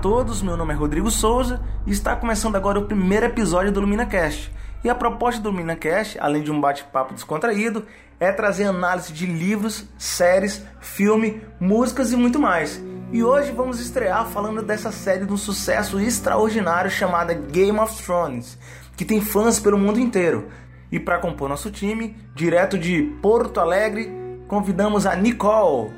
[0.00, 4.52] todos, meu nome é Rodrigo Souza e está começando agora o primeiro episódio do LuminaCast.
[4.84, 7.84] E a proposta do LuminaCast, além de um bate-papo descontraído,
[8.20, 12.80] é trazer análise de livros, séries, filme, músicas e muito mais.
[13.12, 18.56] E hoje vamos estrear falando dessa série de um sucesso extraordinário chamada Game of Thrones,
[18.96, 20.48] que tem fãs pelo mundo inteiro.
[20.92, 24.12] E para compor nosso time, direto de Porto Alegre,
[24.46, 25.90] convidamos a Nicole.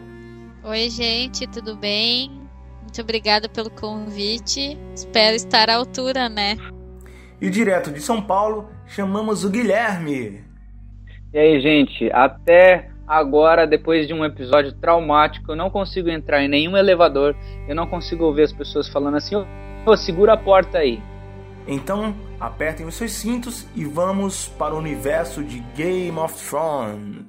[0.64, 2.39] Oi, gente, tudo bem?
[2.82, 4.78] Muito obrigada pelo convite.
[4.94, 6.56] Espero estar à altura, né?
[7.40, 10.44] E direto de São Paulo, chamamos o Guilherme.
[11.32, 16.48] E aí, gente, até agora, depois de um episódio traumático, eu não consigo entrar em
[16.48, 17.34] nenhum elevador,
[17.68, 19.46] eu não consigo ouvir as pessoas falando assim: ô,
[19.86, 21.00] oh, segura a porta aí.
[21.66, 27.26] Então, apertem os seus cintos e vamos para o universo de Game of Thrones.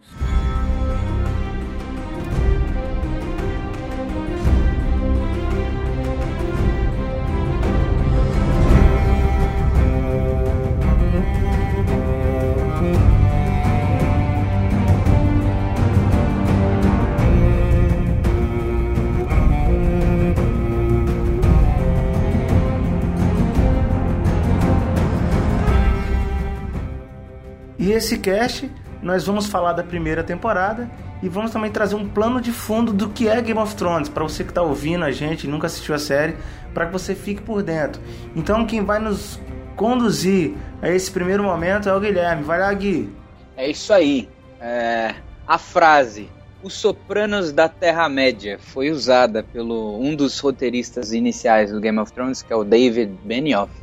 [27.82, 28.70] E esse cast
[29.02, 30.88] nós vamos falar da primeira temporada
[31.24, 34.24] e vamos também trazer um plano de fundo do que é Game of Thrones para
[34.24, 36.38] você que está ouvindo a gente e nunca assistiu a série,
[36.76, 38.00] para que você fique por dentro.
[38.36, 39.40] Então quem vai nos
[39.76, 42.44] conduzir a esse primeiro momento é o Guilherme.
[42.44, 43.12] Vai lá, Gui.
[43.58, 44.30] É isso aí.
[44.60, 45.16] É...
[45.48, 46.30] A frase
[46.62, 52.44] os Sopranos da Terra-média foi usada pelo um dos roteiristas iniciais do Game of Thrones,
[52.44, 53.74] que é o David Benioff,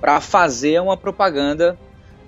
[0.00, 1.78] para fazer uma propaganda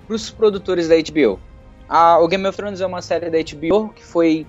[0.09, 1.39] para os produtores da HBO.
[1.87, 4.47] A, o Game of Thrones é uma série da HBO que foi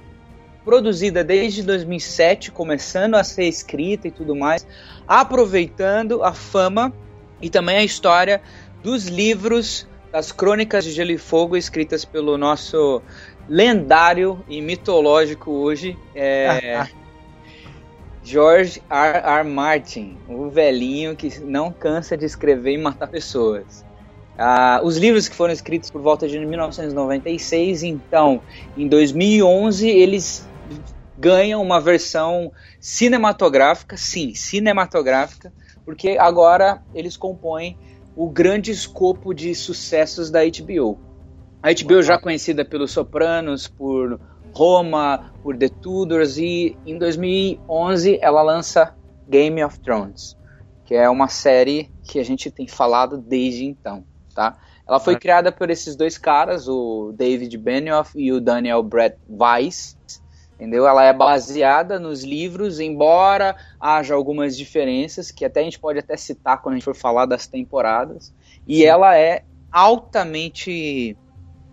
[0.65, 4.67] produzida desde 2007, começando a ser escrita e tudo mais,
[5.07, 6.91] aproveitando a fama
[7.43, 8.41] e também a história
[8.83, 13.03] dos livros das Crônicas de Gelo e Fogo escritas pelo nosso
[13.47, 16.87] lendário e mitológico hoje é,
[18.25, 19.19] George R.
[19.19, 19.45] R.
[19.45, 23.90] Martin, o velhinho que não cansa de escrever e matar pessoas.
[24.41, 28.41] Uh, os livros que foram escritos por volta de 1996, então,
[28.75, 30.49] em 2011, eles
[31.19, 32.51] ganham uma versão
[32.81, 35.53] cinematográfica, sim, cinematográfica,
[35.85, 37.77] porque agora eles compõem
[38.17, 40.99] o grande escopo de sucessos da HBO.
[41.63, 44.19] A HBO já conhecida pelos Sopranos, por
[44.55, 48.97] Roma, por The Tudors e em 2011 ela lança
[49.29, 50.35] Game of Thrones,
[50.87, 54.09] que é uma série que a gente tem falado desde então
[54.41, 54.57] tá?
[54.89, 59.99] Ela foi criada por esses dois caras, o David Benioff e o Daniel Brett Weiss,
[60.55, 60.87] entendeu?
[60.87, 66.17] Ela é baseada nos livros, embora haja algumas diferenças, que até a gente pode até
[66.17, 68.35] citar quando a gente for falar das temporadas,
[68.67, 68.85] e Sim.
[68.85, 71.17] ela é altamente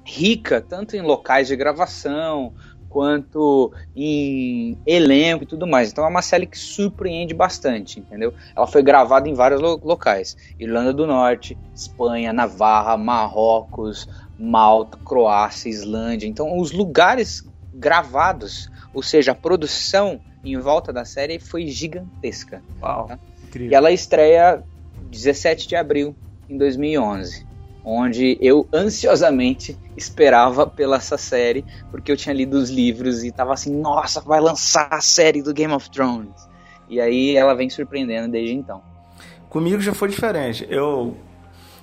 [0.04, 2.54] rica, tanto em locais de gravação,
[2.90, 5.92] quanto em elenco e tudo mais.
[5.92, 8.34] Então é uma série que surpreende bastante, entendeu?
[8.56, 15.70] Ela foi gravada em vários lo locais: Irlanda do Norte, Espanha, Navarra, Marrocos, Malta, Croácia,
[15.70, 16.28] Islândia.
[16.28, 22.62] Então os lugares gravados, ou seja, a produção em volta da série foi gigantesca.
[22.82, 23.20] Uau, tá?
[23.60, 24.64] E ela estreia
[25.10, 26.16] 17 de abril
[26.50, 27.47] em 2011
[27.90, 33.54] onde eu ansiosamente esperava pela essa série, porque eu tinha lido os livros e tava
[33.54, 36.50] assim, nossa, vai lançar a série do Game of Thrones.
[36.90, 38.82] E aí ela vem surpreendendo desde então.
[39.50, 40.68] Comigo já foi diferente.
[40.70, 41.16] Eu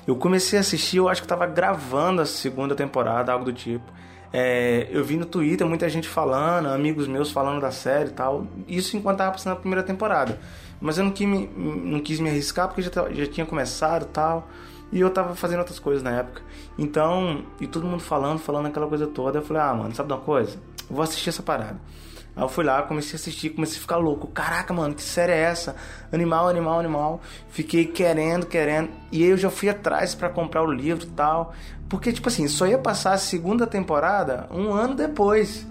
[0.06, 3.90] eu comecei a assistir, eu acho que tava gravando a segunda temporada, algo do tipo.
[4.30, 8.46] É, eu vi no Twitter muita gente falando, amigos meus falando da série e tal.
[8.68, 10.38] Isso enquanto tava passando a primeira temporada.
[10.78, 14.08] Mas eu não quis me, não quis me arriscar porque já, já tinha começado e
[14.08, 14.46] tal.
[14.94, 16.40] E eu tava fazendo outras coisas na época.
[16.78, 19.40] Então, e todo mundo falando, falando aquela coisa toda.
[19.40, 20.56] Eu falei, ah, mano, sabe de uma coisa?
[20.88, 21.80] Eu vou assistir essa parada.
[22.36, 24.28] Aí eu fui lá, comecei a assistir, comecei a ficar louco.
[24.28, 25.74] Caraca, mano, que série é essa?
[26.12, 27.20] Animal, animal, animal.
[27.48, 28.88] Fiquei querendo, querendo.
[29.10, 31.52] E aí eu já fui atrás para comprar o livro e tal.
[31.88, 35.66] Porque, tipo assim, só ia passar a segunda temporada um ano depois.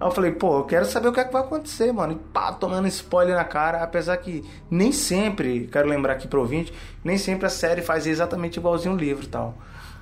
[0.00, 2.12] Aí eu falei, pô, eu quero saber o que é que vai acontecer, mano.
[2.12, 3.82] E pá, tomando spoiler na cara.
[3.82, 6.72] Apesar que nem sempre, quero lembrar aqui pro ouvinte,
[7.02, 9.54] nem sempre a série faz exatamente igualzinho o livro e tal.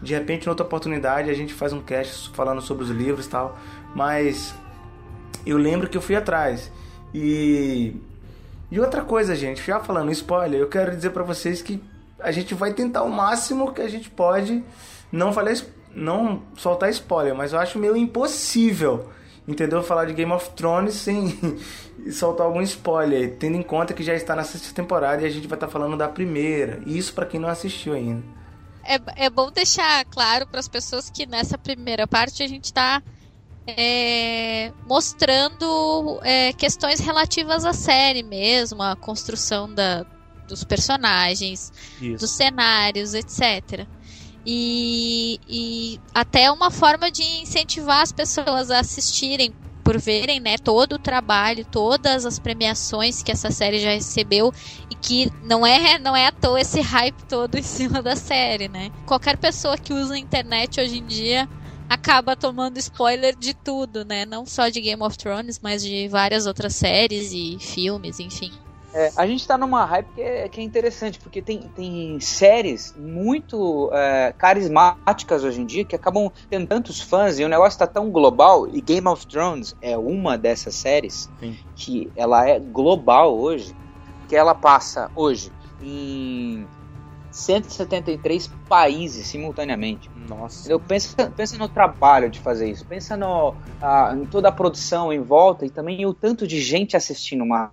[0.03, 3.31] De repente, em outra oportunidade, a gente faz um cast falando sobre os livros e
[3.31, 3.59] tal.
[3.95, 4.55] Mas
[5.47, 6.71] eu lembro que eu fui atrás.
[7.15, 7.97] E.
[8.71, 11.81] E outra coisa, gente, já falando spoiler, eu quero dizer para vocês que
[12.19, 14.63] a gente vai tentar o máximo que a gente pode
[15.13, 15.55] não falar,
[15.95, 19.09] não soltar spoiler, mas eu acho meio impossível
[19.47, 19.83] entendeu?
[19.83, 21.39] Falar de Game of Thrones sem
[22.11, 25.47] soltar algum spoiler, tendo em conta que já está na sexta temporada e a gente
[25.47, 26.81] vai estar tá falando da primeira.
[26.87, 28.23] Isso para quem não assistiu ainda.
[28.85, 33.03] É, é bom deixar claro para as pessoas que nessa primeira parte a gente está
[33.67, 40.07] é, mostrando é, questões relativas à série mesmo, a construção da,
[40.47, 42.21] dos personagens, Isso.
[42.21, 43.87] dos cenários, etc.
[44.49, 49.53] E, e até uma forma de incentivar as pessoas a assistirem
[49.83, 54.53] por verem né, todo o trabalho, todas as premiações que essa série já recebeu
[54.91, 58.69] e que não é, não é à toa esse hype todo em cima da série,
[58.69, 58.91] né?
[59.05, 61.49] Qualquer pessoa que usa a internet hoje em dia
[61.89, 64.27] acaba tomando spoiler de tudo, né?
[64.27, 68.51] Não só de Game of Thrones, mas de várias outras séries e filmes, enfim.
[68.93, 72.95] É, a gente tá numa hype que é, que é, interessante, porque tem, tem séries
[72.97, 77.87] muito é, carismáticas hoje em dia que acabam tendo tantos fãs e o negócio tá
[77.87, 78.69] tão global.
[78.69, 81.57] E Game of Thrones é uma dessas séries Sim.
[81.75, 83.75] que ela é global hoje,
[84.29, 85.53] que ela passa hoje
[85.83, 86.67] em
[87.31, 90.11] 173 países simultaneamente.
[90.29, 90.71] Nossa.
[90.71, 93.55] Eu penso, pensa no trabalho de fazer isso, pensa no,
[94.15, 97.71] em toda a produção em volta e também o tanto de gente assistindo uma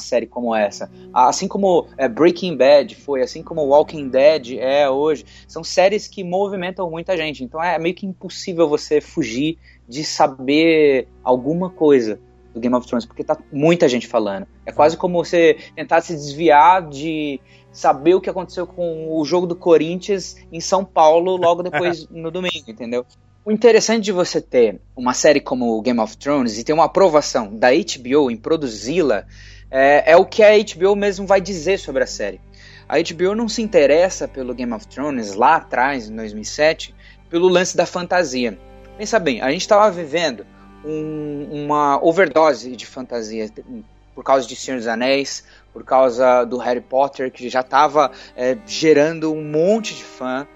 [0.00, 0.90] série como essa.
[1.12, 6.24] Assim como é, Breaking Bad foi, assim como Walking Dead é hoje, são séries que
[6.24, 7.44] movimentam muita gente.
[7.44, 9.58] Então é meio que impossível você fugir
[9.88, 12.18] de saber alguma coisa
[12.52, 14.46] do Game of Thrones, porque tá muita gente falando.
[14.64, 17.40] É quase como você tentar se desviar de
[17.72, 22.30] saber o que aconteceu com o jogo do Corinthians em São Paulo logo depois no
[22.30, 23.04] domingo, entendeu?
[23.44, 27.54] O interessante de você ter uma série como Game of Thrones e ter uma aprovação
[27.54, 29.26] da HBO em produzi-la
[29.76, 32.40] é, é o que a HBO mesmo vai dizer sobre a série.
[32.88, 36.94] A HBO não se interessa pelo Game of Thrones lá atrás, em 2007,
[37.28, 38.56] pelo lance da fantasia.
[38.96, 40.46] Pensa bem, a gente estava vivendo
[40.84, 43.50] um, uma overdose de fantasia
[44.14, 45.42] por causa de Senhor dos Anéis,
[45.74, 50.46] por causa do Harry Potter, que já estava é, gerando um monte de fã,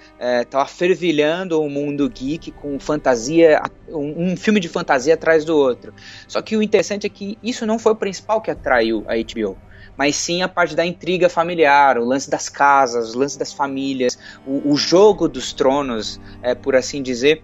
[0.40, 5.56] estava é, fervilhando o mundo geek com fantasia, um, um, filme de fantasia atrás do
[5.56, 5.92] outro.
[6.28, 9.58] Só que o interessante é que isso não foi o principal que atraiu a HBO
[9.96, 14.16] mas sim a parte da intriga familiar, o lance das casas, o lance das famílias,
[14.46, 17.42] o, o jogo dos tronos, é, por assim dizer.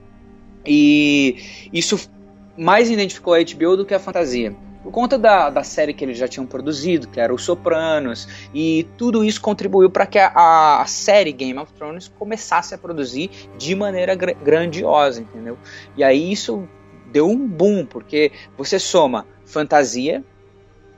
[0.64, 2.08] E isso
[2.56, 6.18] mais identificou a HBO do que a fantasia por conta da, da série que eles
[6.18, 10.86] já tinham produzido, que era Os Sopranos, e tudo isso contribuiu para que a, a,
[10.86, 15.56] série Game of Thrones começasse a produzir de maneira gr grandiosa, entendeu?
[15.96, 16.68] E aí isso
[17.10, 20.22] deu um boom, porque você soma fantasia,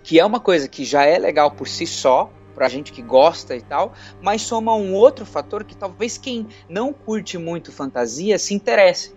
[0.03, 3.55] que é uma coisa que já é legal por si só, pra gente que gosta
[3.55, 8.53] e tal, mas soma um outro fator que talvez quem não curte muito fantasia se
[8.53, 9.15] interesse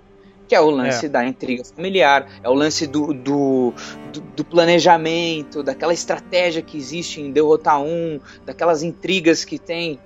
[0.50, 1.10] que é o lance é.
[1.10, 3.72] da intriga familiar, é o lance do, do,
[4.12, 10.00] do, do, planejamento, daquela estratégia que existe em derrotar um, daquelas intrigas que tem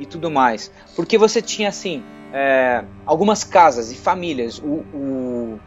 [0.00, 0.72] e tudo mais.
[0.96, 2.02] Porque você tinha, assim,
[2.32, 5.60] é, algumas casas e famílias, o, o,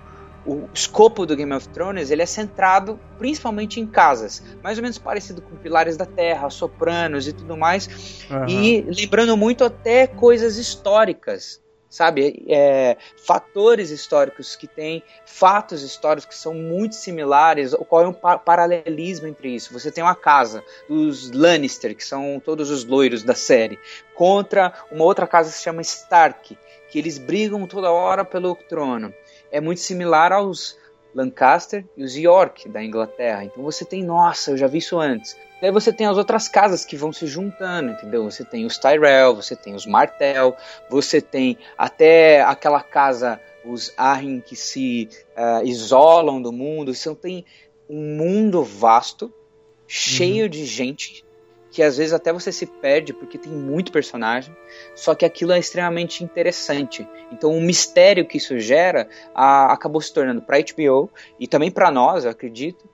[0.45, 4.97] o escopo do Game of Thrones ele é centrado principalmente em casas, mais ou menos
[4.97, 8.49] parecido com Pilares da Terra, Sopranos e tudo mais, uhum.
[8.49, 12.45] e lembrando muito até coisas históricas sabe?
[12.47, 19.49] É, fatores históricos que têm fatos históricos que são muito similares, ocorre um paralelismo entre
[19.55, 19.73] isso.
[19.73, 23.79] Você tem uma casa dos Lannister, que são todos os loiros da série,
[24.13, 26.57] contra uma outra casa que se chama Stark,
[26.89, 29.13] que eles brigam toda hora pelo trono.
[29.51, 30.77] É muito similar aos
[31.13, 33.43] Lancaster e os York da Inglaterra.
[33.43, 35.35] Então você tem, nossa, eu já vi isso antes.
[35.61, 38.23] Daí você tem as outras casas que vão se juntando, entendeu?
[38.23, 40.55] Você tem os Tyrell, você tem os Martell,
[40.89, 46.93] você tem até aquela casa, os Arryn, que se uh, isolam do mundo.
[46.93, 47.45] Você tem
[47.89, 49.33] um mundo vasto,
[49.85, 50.49] cheio uhum.
[50.49, 51.25] de gente,
[51.71, 54.55] que às vezes até você se perde porque tem muito personagem,
[54.95, 57.07] só que aquilo é extremamente interessante.
[57.31, 61.09] Então o mistério que isso gera a, acabou se tornando para HBO
[61.39, 62.89] e também para nós, eu acredito,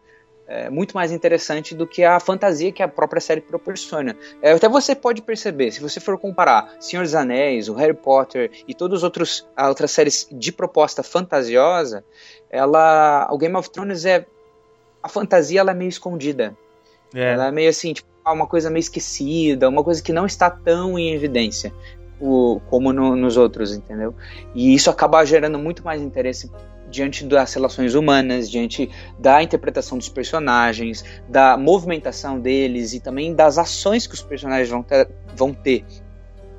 [0.48, 4.15] é, muito mais interessante do que a fantasia que a própria série proporciona.
[4.41, 8.51] É, até você pode perceber, se você for comparar Senhor dos Anéis, o Harry Potter
[8.67, 12.03] e todas as outras, outras séries de proposta fantasiosa,
[12.50, 14.25] ela, o Game of Thrones é
[15.01, 16.55] a fantasia ela é meio escondida.
[17.13, 17.34] É.
[17.34, 20.98] Ela é meio assim, tipo, uma coisa meio esquecida, uma coisa que não está tão
[20.98, 21.72] em evidência
[22.20, 24.15] o, como no, nos outros, entendeu?
[24.53, 26.51] E isso acaba gerando muito mais interesse
[26.89, 28.89] diante das relações humanas, diante
[29.20, 34.82] da interpretação dos personagens, da movimentação deles e também das ações que os personagens vão
[34.82, 35.08] ter.
[35.36, 35.84] Vão ter.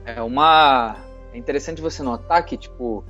[0.05, 0.97] É uma
[1.33, 3.05] é interessante você notar que tipo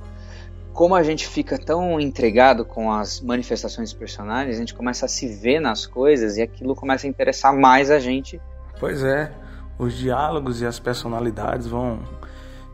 [0.77, 5.09] como a gente fica tão entregado com as manifestações dos personagens, a gente começa a
[5.09, 8.39] se ver nas coisas e aquilo começa a interessar mais a gente.
[8.79, 9.31] Pois é,
[9.79, 12.03] os diálogos e as personalidades vão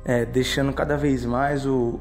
[0.04, 1.98] é, deixando cada vez mais o,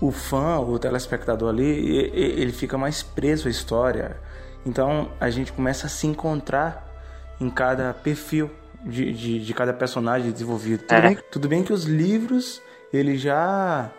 [0.00, 4.16] o fã, o telespectador ali, ele fica mais preso à história.
[4.64, 6.90] Então a gente começa a se encontrar
[7.38, 8.50] em cada perfil
[8.82, 10.84] de, de, de cada personagem desenvolvido.
[10.84, 11.02] Tudo, é.
[11.02, 13.92] bem, tudo bem que os livros ele já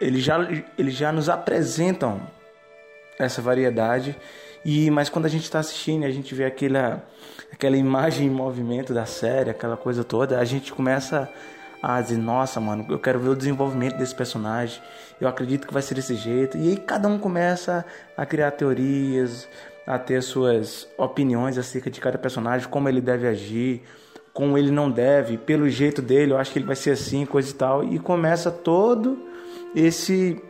[0.00, 0.38] ele já
[0.78, 2.20] eles já nos apresentam
[3.18, 4.16] essa variedade.
[4.64, 7.04] E mas quando a gente está assistindo a gente vê aquela
[7.52, 11.28] aquela imagem em movimento da série aquela coisa toda a gente começa
[11.82, 14.80] a dizer nossa mano eu quero ver o desenvolvimento desse personagem.
[15.20, 16.56] Eu acredito que vai ser desse jeito.
[16.56, 17.84] E aí cada um começa
[18.16, 19.46] a criar teorias
[19.86, 23.82] a ter suas opiniões acerca de cada personagem como ele deve agir
[24.32, 27.50] como ele não deve pelo jeito dele eu acho que ele vai ser assim coisa
[27.50, 27.84] e tal.
[27.84, 29.30] E começa todo
[29.74, 30.40] esse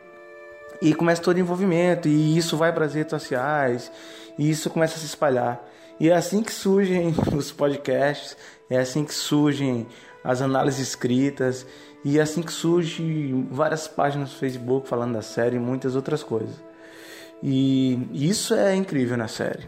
[0.82, 3.92] e começa todo o envolvimento e isso vai para as redes sociais
[4.38, 5.62] e isso começa a se espalhar.
[5.98, 8.36] E é assim que surgem os podcasts
[8.68, 9.86] é assim que surgem
[10.24, 11.66] as análises escritas
[12.04, 16.22] e é assim que surgem várias páginas no Facebook falando da série e muitas outras
[16.22, 16.54] coisas.
[17.42, 19.66] E isso é incrível na série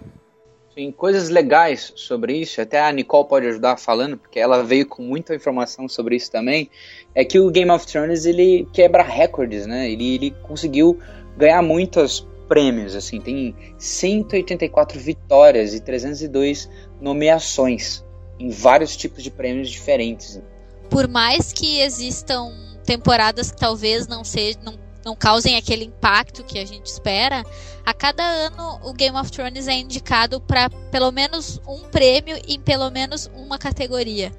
[0.75, 5.03] Sim, coisas legais sobre isso, até a Nicole pode ajudar falando, porque ela veio com
[5.03, 6.71] muita informação sobre isso também,
[7.15, 9.91] é que o Game of Thrones ele quebra recordes, né?
[9.91, 10.99] Ele, ele conseguiu
[11.37, 18.03] ganhar muitos prêmios, assim, tem 184 vitórias e 302 nomeações
[18.39, 20.41] em vários tipos de prêmios diferentes.
[20.89, 22.51] Por mais que existam
[22.85, 27.45] temporadas que talvez não sejam, não não causem aquele impacto que a gente espera,
[27.85, 32.61] a cada ano o Game of Thrones é indicado para pelo menos um prêmio em
[32.61, 34.33] pelo menos uma categoria.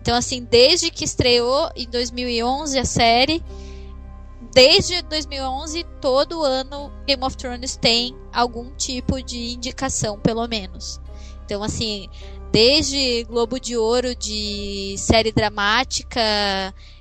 [0.00, 3.42] Então, assim, desde que estreou em 2011 a série,
[4.54, 11.00] desde 2011, todo ano Game of Thrones tem algum tipo de indicação, pelo menos.
[11.44, 12.08] Então, assim,
[12.50, 16.20] desde Globo de Ouro de série dramática,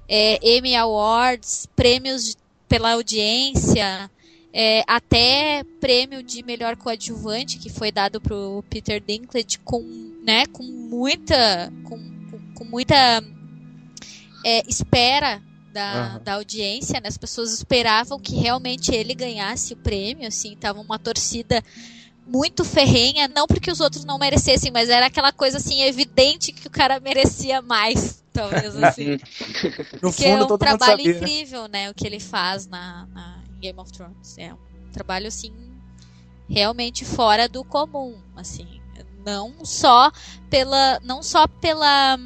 [0.08, 2.36] é, Emmy Awards, prêmios
[2.76, 4.12] pela audiência,
[4.52, 9.82] é, até prêmio de melhor coadjuvante que foi dado pro Peter Dinklage com,
[10.26, 13.24] né, com muita, com, com, com muita
[14.44, 15.42] é, espera
[15.72, 16.24] da, uhum.
[16.26, 17.08] da audiência, né?
[17.08, 21.64] As pessoas esperavam que realmente ele ganhasse o prêmio, assim, tava uma torcida
[22.26, 26.68] muito ferrenha, não porque os outros não merecessem, mas era aquela coisa assim evidente que
[26.68, 29.12] o cara merecia mais talvez assim.
[30.02, 31.90] no Porque fundo, é um trabalho sabia, incrível, né?
[31.90, 34.38] O que ele faz na, na Game of Thrones.
[34.38, 35.54] É um trabalho, assim,
[36.50, 38.82] realmente fora do comum, assim.
[39.26, 40.12] Não só
[40.50, 41.00] pela.
[41.04, 42.20] Não só pela.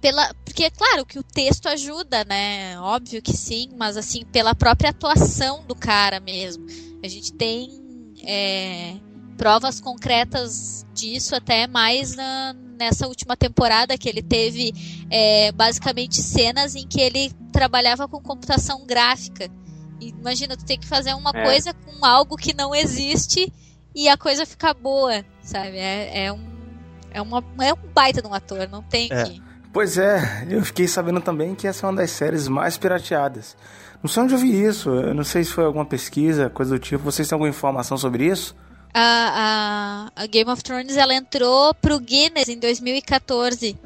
[0.00, 2.78] Pela, porque é claro que o texto ajuda, né?
[2.80, 6.66] Óbvio que sim, mas assim, pela própria atuação do cara mesmo.
[7.02, 7.87] A gente tem
[8.28, 8.96] é,
[9.38, 14.74] provas concretas disso até mais na, nessa última temporada que ele teve
[15.10, 19.48] é, basicamente cenas em que ele trabalhava com computação gráfica.
[19.98, 21.42] Imagina, tu tem que fazer uma é.
[21.42, 23.50] coisa com algo que não existe
[23.94, 25.78] e a coisa ficar boa, sabe?
[25.78, 26.46] É, é, um,
[27.10, 29.24] é, uma, é um baita de um ator, não tem é.
[29.24, 29.42] que.
[29.72, 33.56] Pois é, eu fiquei sabendo também que essa é uma das séries mais pirateadas.
[34.02, 36.78] Não sei onde eu vi isso, eu não sei se foi alguma pesquisa, coisa do
[36.78, 37.02] tipo.
[37.04, 38.54] Vocês têm alguma informação sobre isso?
[38.94, 43.76] a, a, a Game of Thrones ela entrou pro Guinness em 2014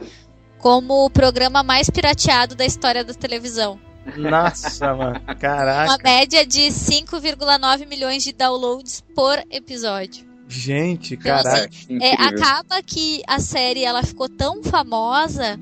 [0.59, 3.81] como o programa mais pirateado da história da televisão.
[4.17, 5.91] Nossa, mano, caraca.
[5.91, 10.25] Uma média de 5,9 milhões de downloads por episódio.
[10.47, 11.69] Gente, então, assim, caraca.
[11.69, 15.59] Assim, é, acaba que a série ela ficou tão famosa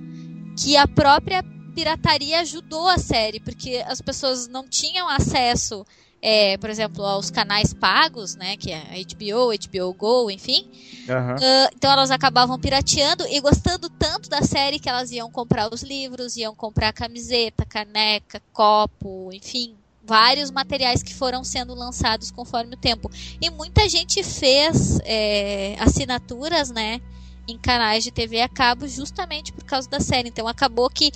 [0.58, 1.42] que a própria
[1.80, 5.86] pirataria ajudou a série, porque as pessoas não tinham acesso
[6.22, 10.68] é, por exemplo, aos canais pagos, né, que é HBO, HBO Go, enfim.
[11.08, 11.36] Uhum.
[11.36, 15.82] Uh, então elas acabavam pirateando e gostando tanto da série que elas iam comprar os
[15.82, 22.78] livros, iam comprar camiseta, caneca, copo, enfim, vários materiais que foram sendo lançados conforme o
[22.78, 23.10] tempo.
[23.40, 27.00] E muita gente fez é, assinaturas, né,
[27.48, 30.28] em canais de TV a cabo justamente por causa da série.
[30.28, 31.10] Então acabou que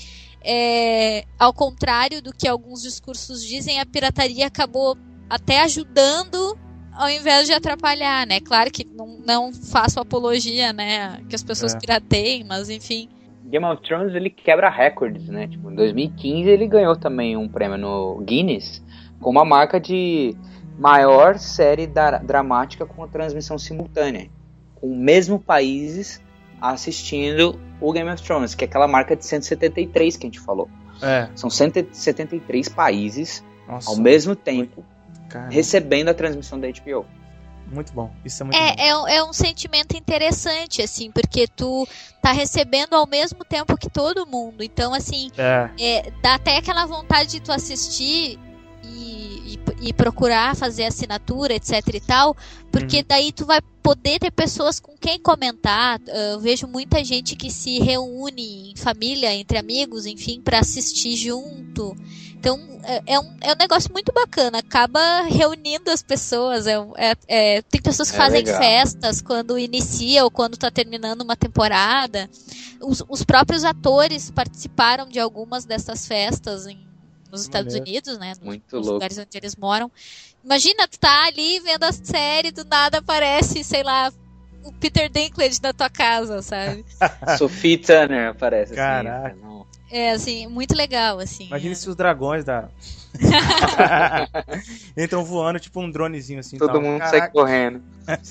[0.45, 4.97] é, ao contrário do que alguns discursos dizem, a pirataria acabou
[5.29, 6.59] até ajudando
[6.93, 8.41] ao invés de atrapalhar, né?
[8.41, 11.79] Claro que não, não faço apologia, né, que as pessoas é.
[11.79, 13.09] pirateiem, mas enfim.
[13.47, 15.49] Game of Thrones ele quebra recordes, né?
[15.49, 18.83] Tipo, em 2015 ele ganhou também um prêmio no Guinness
[19.21, 20.37] com uma marca de
[20.79, 24.29] maior série da, dramática com a transmissão simultânea,
[24.75, 26.24] com mesmo países
[26.73, 30.68] assistindo o Game of Thrones, que é aquela marca de 173 que a gente falou.
[31.02, 31.28] É.
[31.35, 33.90] São 173 países Nossa.
[33.90, 34.85] Ao mesmo tempo,
[35.50, 37.04] recebendo a transmissão da HBO.
[37.66, 38.11] Muito bom.
[38.25, 38.83] Isso é muito é, bom.
[38.83, 41.88] É, um, é um sentimento interessante, assim, porque tu
[42.21, 44.62] tá recebendo ao mesmo tempo que todo mundo.
[44.62, 45.71] Então, assim, é.
[45.80, 48.38] É, dá até aquela vontade de tu assistir
[48.85, 49.13] e,
[49.80, 52.37] e, procurar fazer assinatura, etc e tal,
[52.71, 53.04] porque uhum.
[53.06, 56.00] daí tu vai poder ter pessoas com quem comentar.
[56.33, 61.97] Eu vejo muita gente que se reúne em família, entre amigos, enfim, para assistir junto.
[62.35, 66.66] Então é, é, um, é um negócio muito bacana, acaba reunindo as pessoas.
[66.66, 68.61] É, é, é tem pessoas que é fazem legal.
[68.61, 72.28] festas quando inicia ou quando está terminando uma temporada.
[72.83, 76.78] Os, os, próprios atores participaram de algumas dessas festas em,
[77.35, 78.31] nos Estados Unidos, né?
[78.31, 78.93] Nos, muito louco.
[78.93, 79.91] lugares onde eles moram.
[80.45, 84.12] Imagina, tu tá ali vendo a série, do nada aparece, sei lá,
[84.62, 86.85] o Peter Dinklage na tua casa, sabe?
[87.38, 88.73] Sophie Turner aparece.
[88.73, 89.29] Assim, Caraca.
[89.29, 91.47] Assim, é, assim, muito legal, assim.
[91.47, 91.75] Imagina é.
[91.75, 92.69] se os dragões da.
[94.97, 96.59] Entram voando, tipo um dronezinho assim.
[96.59, 96.83] Todo tal.
[96.83, 97.19] mundo Caraca.
[97.19, 97.83] sai correndo.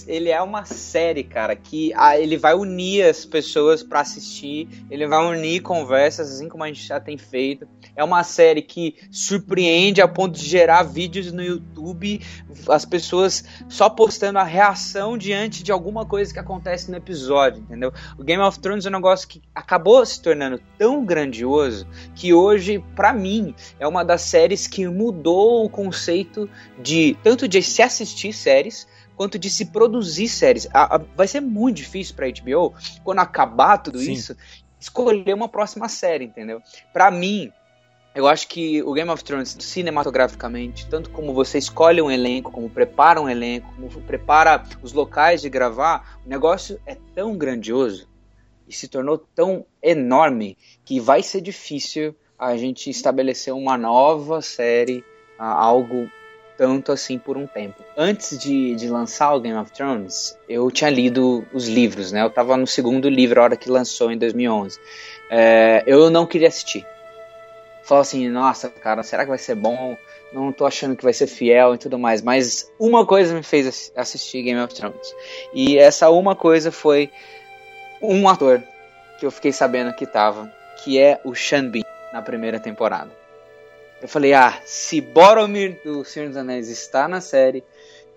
[0.06, 5.08] ele é uma série, cara, que ah, ele vai unir as pessoas para assistir, ele
[5.08, 7.66] vai unir conversas, assim como a gente já tem feito.
[7.96, 12.22] É uma série que surpreende a ponto de gerar vídeos no YouTube,
[12.68, 17.94] as pessoas só postando a reação diante de alguma coisa que acontece no episódio, entendeu?
[18.18, 21.53] O Game of Thrones é um negócio que acabou se tornando tão grandioso
[22.16, 26.50] que hoje, para mim, é uma das séries que mudou o conceito
[26.82, 30.68] de tanto de se assistir séries quanto de se produzir séries.
[30.74, 34.14] A, a, vai ser muito difícil para HBO quando acabar tudo Sim.
[34.14, 34.36] isso
[34.80, 36.62] escolher uma próxima série, entendeu?
[36.92, 37.52] Para mim,
[38.14, 42.70] eu acho que o Game of Thrones, cinematograficamente, tanto como você escolhe um elenco, como
[42.70, 48.08] prepara um elenco, como prepara os locais de gravar, o negócio é tão grandioso
[48.68, 55.04] e se tornou tão enorme que vai ser difícil a gente estabelecer uma nova série,
[55.38, 56.10] algo
[56.58, 57.84] tanto assim por um tempo.
[57.98, 62.22] Antes de, de lançar o Game of Thrones, eu tinha lido os livros, né?
[62.22, 64.80] Eu tava no segundo livro, a hora que lançou, em 2011.
[65.30, 66.86] É, eu não queria assistir
[67.84, 69.98] falo assim, nossa, cara, será que vai ser bom?
[70.32, 72.22] Não tô achando que vai ser fiel e tudo mais.
[72.22, 75.14] Mas uma coisa me fez assistir Game of Thrones.
[75.54, 77.12] E essa uma coisa foi
[78.04, 78.62] um ator
[79.20, 80.52] que eu fiquei sabendo que tava,
[80.84, 83.12] que é o Sean Bean, na primeira temporada.
[84.02, 87.64] Eu falei, ah, se Boromir do Senhor dos Anéis está na série,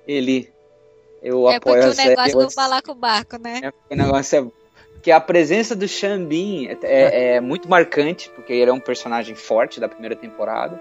[0.07, 0.53] ele.
[1.23, 2.11] Eu é apoio a série.
[2.11, 3.61] É porque o negócio do balacobaco, né?
[3.63, 4.67] É, o negócio é
[5.01, 9.37] que a presença do Xambin é, é, é, muito marcante, porque ele é um personagem
[9.37, 10.81] forte da primeira temporada.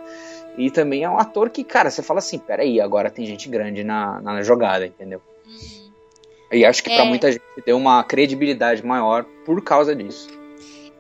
[0.58, 3.84] E também é um ator que, cara, você fala assim, peraí, agora tem gente grande
[3.84, 5.22] na, na jogada, entendeu?
[5.46, 5.85] Uhum.
[6.52, 6.96] E acho que é...
[6.96, 10.28] para muita gente deu uma credibilidade maior por causa disso.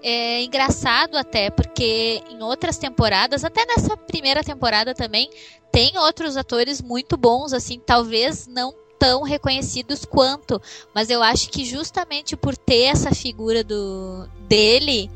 [0.02, 5.30] É engraçado até, porque em outras temporadas, até nessa primeira temporada também,
[5.72, 10.62] tem outros atores muito bons, assim, talvez não tão reconhecidos quanto,
[10.94, 15.10] mas eu acho que justamente por ter essa figura do dele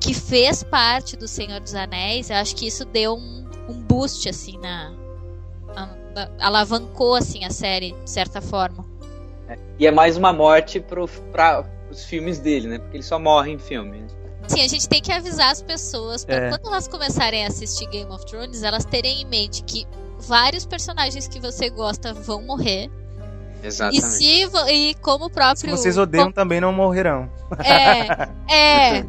[0.00, 4.28] que fez parte do Senhor dos Anéis, eu acho que isso deu um, um boost
[4.28, 4.94] assim na
[5.76, 8.89] a, alavancou assim a série de certa forma.
[9.50, 11.02] É, e é mais uma morte para
[11.90, 12.78] os filmes dele, né?
[12.78, 13.98] Porque ele só morre em filme.
[13.98, 14.06] Né?
[14.48, 16.50] Sim, a gente tem que avisar as pessoas para é.
[16.50, 19.86] quando elas começarem a assistir Game of Thrones, elas terem em mente que
[20.18, 22.90] vários personagens que você gosta vão morrer
[23.62, 24.06] Exatamente.
[24.06, 25.58] E, se, e como o próprio.
[25.58, 26.34] Se vocês odeiam, como...
[26.34, 27.30] também não morrerão.
[27.58, 28.28] É.
[28.52, 29.04] É.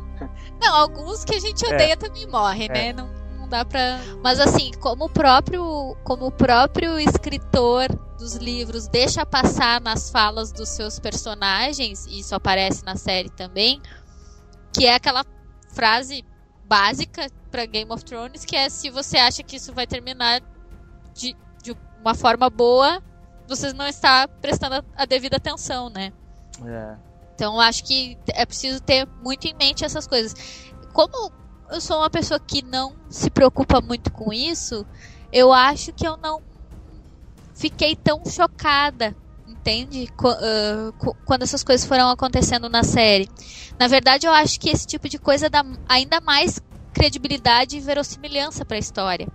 [0.60, 1.96] não, alguns que a gente odeia é.
[1.96, 2.90] também morrem, né?
[2.90, 2.94] é.
[2.94, 2.94] né?
[2.94, 4.00] Não, não dá pra.
[4.24, 7.88] Mas assim, como o próprio, como o próprio escritor
[8.22, 13.82] dos livros deixa passar nas falas dos seus personagens, e isso aparece na série também,
[14.72, 15.26] que é aquela
[15.74, 16.24] frase
[16.66, 20.40] básica para Game of Thrones, que é se você acha que isso vai terminar
[21.16, 23.02] de, de uma forma boa,
[23.48, 26.14] você não está prestando a devida atenção, né?
[26.64, 26.96] É.
[27.34, 30.36] Então acho que é preciso ter muito em mente essas coisas.
[30.94, 31.32] Como
[31.72, 34.86] eu sou uma pessoa que não se preocupa muito com isso,
[35.34, 36.51] eu acho que eu não
[37.62, 39.16] fiquei tão chocada,
[39.48, 40.08] entende?
[41.26, 43.30] Quando essas coisas foram acontecendo na série.
[43.80, 46.60] Na verdade, eu acho que esse tipo de coisa dá ainda mais
[46.92, 49.28] credibilidade e verossimilhança para a história.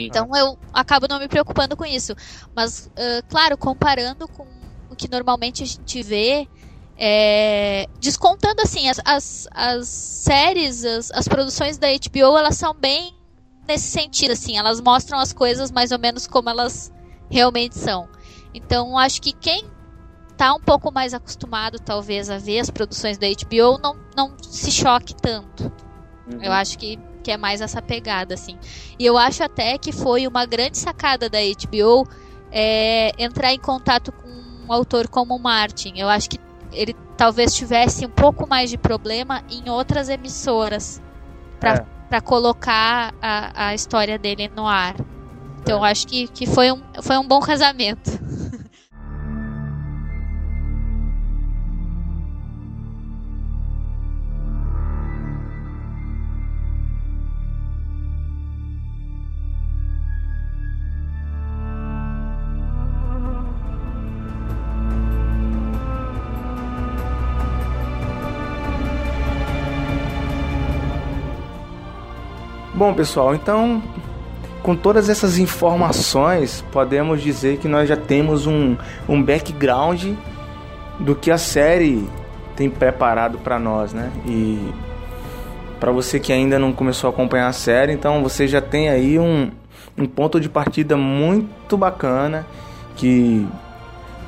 [0.00, 2.14] Então eu acabo não me preocupando com isso.
[2.54, 4.46] Mas, uh, claro, comparando com
[4.88, 6.48] o que normalmente a gente vê,
[6.96, 13.14] é, descontando assim, as, as, as séries, as, as produções da HBO, elas são bem
[13.66, 16.92] nesse sentido, assim, elas mostram as coisas mais ou menos como elas
[17.32, 18.08] realmente são.
[18.54, 19.64] Então, acho que quem
[20.36, 24.70] tá um pouco mais acostumado, talvez, a ver as produções da HBO, não, não se
[24.70, 25.72] choque tanto.
[26.30, 26.42] Uhum.
[26.42, 28.58] Eu acho que que é mais essa pegada, assim.
[28.98, 32.04] E eu acho até que foi uma grande sacada da HBO
[32.50, 35.94] é, entrar em contato com um autor como o Martin.
[35.96, 36.40] Eu acho que
[36.72, 41.00] ele talvez tivesse um pouco mais de problema em outras emissoras
[41.60, 42.20] para é.
[42.20, 44.96] colocar a, a história dele no ar.
[45.62, 45.90] Então é.
[45.90, 48.10] acho que, que foi, um, foi um bom casamento.
[72.74, 73.80] Bom, pessoal, então
[74.62, 78.76] com todas essas informações, podemos dizer que nós já temos um,
[79.08, 80.12] um background
[81.00, 82.08] do que a série
[82.54, 84.10] tem preparado para nós, né?
[84.26, 84.72] E
[85.80, 89.18] para você que ainda não começou a acompanhar a série, então você já tem aí
[89.18, 89.50] um,
[89.98, 92.46] um ponto de partida muito bacana
[92.94, 93.46] que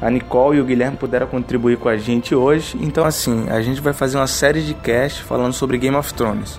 [0.02, 2.76] a Nicole e o Guilherme puderam contribuir com a gente hoje.
[2.80, 6.58] Então, assim, a gente vai fazer uma série de cast falando sobre Game of Thrones.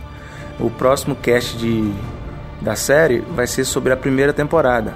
[0.59, 1.91] O próximo cast de,
[2.65, 4.95] da série vai ser sobre a primeira temporada.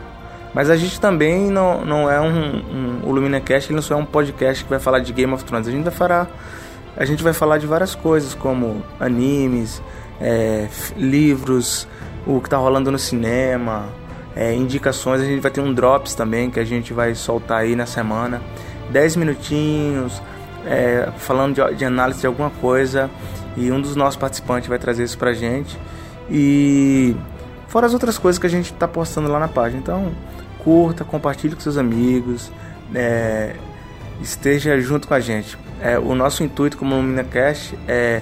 [0.55, 3.97] Mas a gente também não, não é um, um o LuminaCast, ele não só é
[3.97, 5.67] um podcast que vai falar de Game of Thrones.
[5.67, 6.27] A gente vai falar,
[6.97, 9.81] a gente vai falar de várias coisas, como animes,
[10.19, 11.87] é, livros,
[12.25, 13.85] o que está rolando no cinema,
[14.35, 15.21] é, indicações.
[15.21, 18.41] A gente vai ter um drops também que a gente vai soltar aí na semana.
[18.89, 20.19] 10 minutinhos,
[20.65, 23.11] é, falando de, de análise de alguma coisa
[23.55, 25.77] e um dos nossos participantes vai trazer isso pra gente.
[26.31, 27.15] E
[27.69, 29.79] fora as outras coisas que a gente está postando lá na página.
[29.79, 30.11] Então,
[30.63, 32.51] curta, compartilhe com seus amigos,
[32.93, 33.55] é,
[34.21, 35.57] esteja junto com a gente.
[35.81, 38.21] É, o nosso intuito como LuminaCast é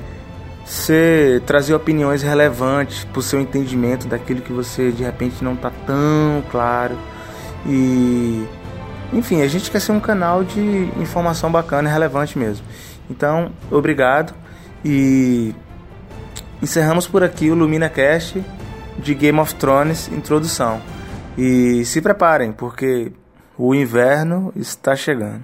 [0.64, 5.72] ser, trazer opiniões relevantes para o seu entendimento daquilo que você de repente não está
[5.86, 6.98] tão claro.
[7.66, 8.46] E
[9.14, 12.66] enfim, a gente quer ser um canal de informação bacana e relevante mesmo.
[13.10, 14.34] Então, obrigado.
[14.84, 15.56] E
[16.62, 18.44] encerramos por aqui o Lumina Cast
[19.00, 20.82] de Game of Thrones introdução.
[21.38, 23.12] E se preparem, porque
[23.58, 25.44] o inverno está chegando.